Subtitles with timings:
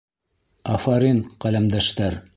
[0.77, 2.23] Афарин, ҡәләмдәштәр!